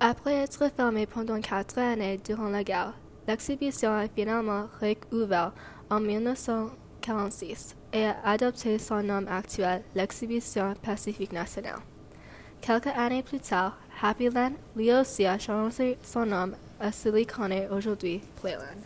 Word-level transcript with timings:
Après 0.00 0.34
être 0.34 0.70
fermée 0.76 1.06
pendant 1.06 1.40
quatre 1.40 1.78
années 1.78 2.20
durant 2.22 2.48
la 2.48 2.64
guerre, 2.64 2.94
l'exhibition 3.28 3.98
est 4.00 4.10
finalement 4.14 4.66
réouverte 4.80 5.54
en 5.88 6.00
1946 6.00 7.76
et 7.92 8.06
a 8.06 8.16
adopté 8.24 8.78
son 8.78 9.02
nom 9.02 9.24
actuel, 9.28 9.82
l'exhibition 9.94 10.74
Pacifique 10.82 11.32
nationale. 11.32 11.78
Quelques 12.60 12.88
années 12.88 13.22
plus 13.22 13.40
tard, 13.40 13.78
Happyland 14.02 14.52
lui 14.74 14.92
aussi 14.92 15.26
a 15.26 15.38
changé 15.38 15.96
son 16.02 16.26
nom 16.26 16.52
à 16.80 16.90
celui 16.90 17.26
qu'on 17.26 17.50
est 17.50 17.68
aujourd'hui 17.68 18.20
Playland. 18.40 18.80